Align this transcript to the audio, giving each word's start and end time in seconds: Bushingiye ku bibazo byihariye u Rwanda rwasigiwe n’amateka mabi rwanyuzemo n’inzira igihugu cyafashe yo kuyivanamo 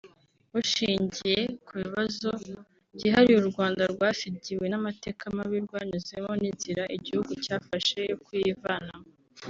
Bushingiye 0.51 1.39
ku 1.65 1.71
bibazo 1.81 2.29
byihariye 2.95 3.37
u 3.41 3.47
Rwanda 3.51 3.81
rwasigiwe 3.93 4.65
n’amateka 4.69 5.23
mabi 5.37 5.57
rwanyuzemo 5.67 6.31
n’inzira 6.41 6.83
igihugu 6.97 7.31
cyafashe 7.45 7.99
yo 8.11 8.17
kuyivanamo 8.25 9.07